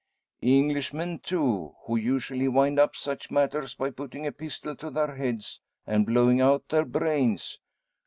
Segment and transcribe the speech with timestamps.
[0.41, 5.61] "Englishmen, too; who usually wind up such matters by putting a pistol to their heads,
[5.85, 7.59] and blowing out their brains.